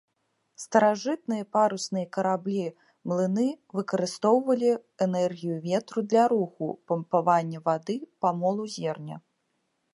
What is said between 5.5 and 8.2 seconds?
ветру для руху, пампавання вады,